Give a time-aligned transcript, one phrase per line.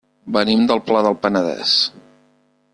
[0.37, 1.77] Venim del Pla del Penedès.